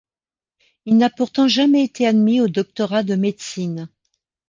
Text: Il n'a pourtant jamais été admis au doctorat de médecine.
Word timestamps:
Il 0.85 0.97
n'a 0.97 1.11
pourtant 1.11 1.47
jamais 1.47 1.83
été 1.83 2.07
admis 2.07 2.41
au 2.41 2.47
doctorat 2.47 3.03
de 3.03 3.13
médecine. 3.13 3.87